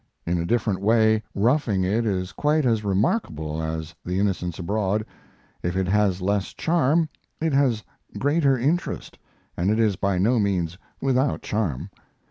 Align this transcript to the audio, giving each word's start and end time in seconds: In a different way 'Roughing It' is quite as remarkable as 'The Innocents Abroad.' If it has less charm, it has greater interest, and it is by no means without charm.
In 0.25 0.39
a 0.39 0.47
different 0.47 0.81
way 0.81 1.21
'Roughing 1.35 1.83
It' 1.83 2.07
is 2.07 2.31
quite 2.31 2.65
as 2.65 2.83
remarkable 2.83 3.61
as 3.61 3.93
'The 4.03 4.19
Innocents 4.19 4.57
Abroad.' 4.57 5.05
If 5.61 5.77
it 5.77 5.87
has 5.89 6.23
less 6.23 6.53
charm, 6.55 7.07
it 7.39 7.53
has 7.53 7.83
greater 8.17 8.57
interest, 8.57 9.19
and 9.55 9.69
it 9.69 9.77
is 9.77 9.97
by 9.97 10.17
no 10.17 10.39
means 10.39 10.79
without 11.01 11.43
charm. 11.43 11.91